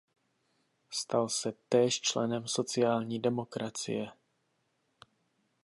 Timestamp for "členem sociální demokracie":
2.01-4.11